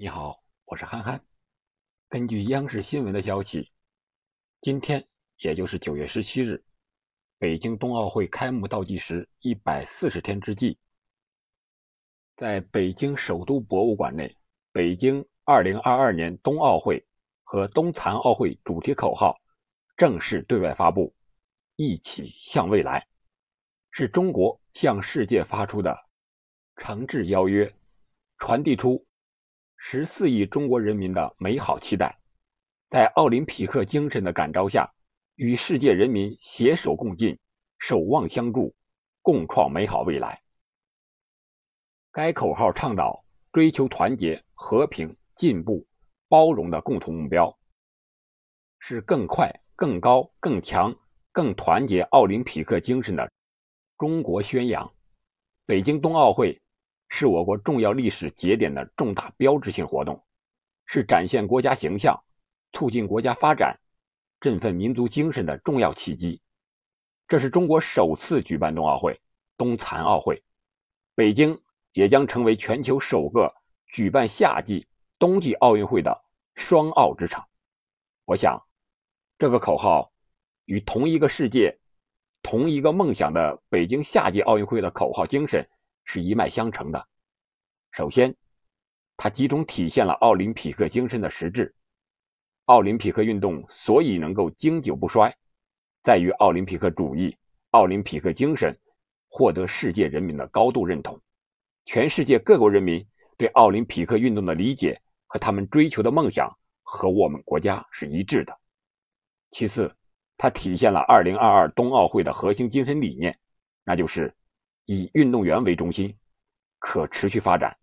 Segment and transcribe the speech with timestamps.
[0.00, 1.20] 你好，我是憨憨。
[2.08, 3.72] 根据央视新闻的消息，
[4.60, 5.04] 今天
[5.38, 6.62] 也就是九月十七日，
[7.36, 10.78] 北京冬奥会开幕倒计时一百四十天之际，
[12.36, 14.36] 在北京首都博物馆内，
[14.70, 17.04] 北京二零二二年冬奥会
[17.42, 19.36] 和冬残奥会主题口号
[19.96, 21.12] 正式对外发布
[21.74, 23.04] ，“一起向未来”，
[23.90, 25.98] 是中国向世界发出的
[26.76, 27.74] 诚挚邀约，
[28.38, 29.04] 传递出。
[29.80, 32.18] 十四亿中国人民的美好期待，
[32.90, 34.92] 在奥林匹克精神的感召下，
[35.36, 37.38] 与世界人民携手共进，
[37.78, 38.74] 守望相助，
[39.22, 40.42] 共创美好未来。
[42.10, 45.86] 该口号倡导追求团结、和平、进步、
[46.28, 47.56] 包容的共同目标，
[48.80, 50.94] 是更快、更高、更强、
[51.30, 53.30] 更团结奥林匹克精神的
[53.96, 54.92] 中国宣扬。
[55.64, 56.60] 北京冬奥会。
[57.08, 60.24] 是我国重要历史节点的重大标志性活动，
[60.86, 62.22] 是展现国家形象、
[62.72, 63.78] 促进国家发展、
[64.40, 66.40] 振奋民族精神的重要契机。
[67.26, 69.20] 这是中国首次举办冬奥会、
[69.56, 70.42] 冬残奥会，
[71.14, 71.60] 北京
[71.92, 73.54] 也将成为全球首个
[73.86, 74.86] 举办夏季、
[75.18, 77.42] 冬季奥运会的双奥之城。
[78.24, 78.62] 我想，
[79.38, 80.12] 这个口号
[80.66, 81.78] 与同一个世界、
[82.42, 85.66] 同一个梦想的北京夏季奥运会的口号精神。
[86.08, 87.06] 是一脉相承的。
[87.90, 88.34] 首先，
[89.18, 91.74] 它集中体现了奥林匹克精神的实质。
[92.64, 95.36] 奥林匹克运动所以能够经久不衰，
[96.02, 97.36] 在于奥林匹克主义、
[97.72, 98.74] 奥林匹克精神
[99.28, 101.20] 获得世界人民的高度认同。
[101.84, 106.50] 全世界各国人民对奥林匹克运动的理解和他们追求的梦想
[106.82, 108.58] 和我们国家是一致的。
[109.50, 109.94] 其次，
[110.38, 113.38] 它体现了2022冬奥会的核心精神理念，
[113.84, 114.34] 那就是。
[114.90, 116.16] 以运动员为中心，
[116.78, 117.76] 可持续发展，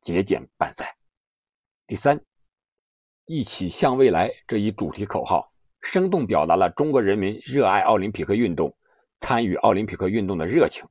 [0.00, 0.96] 节俭办赛。
[1.84, 2.24] 第三，
[3.24, 8.72] 一起向未来这一主题口号，生动表达了中国人民热爱奥林匹克运动、
[9.18, 10.86] 参与奥林匹克运动的热情。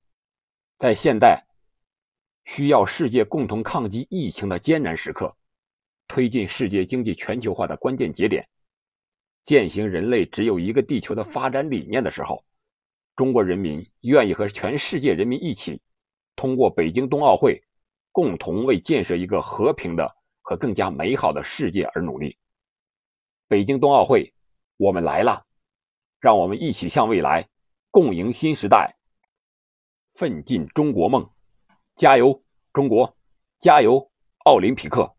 [0.80, 1.46] 在现代
[2.44, 5.34] 需要世界共同抗击疫情的艰难时刻，
[6.10, 8.46] 推进世界经济全球化的关键节点，
[9.46, 12.44] 践行人类只有一个地球的发展理念的时候。
[13.16, 15.80] 中国人民愿意和全世界人民一起，
[16.36, 17.64] 通过北京冬奥会，
[18.12, 22.36] 共同为建设一个和平的和更加美好的世界而努力。
[23.48, 24.34] 北京冬奥会，
[24.78, 25.46] 我们来了，
[26.20, 27.48] 让我们一起向未来，
[27.92, 28.96] 共迎新时代，
[30.16, 31.30] 奋进中国梦，
[31.94, 32.44] 加油，
[32.74, 33.16] 中国，
[33.60, 34.12] 加油，
[34.46, 35.16] 奥林匹克！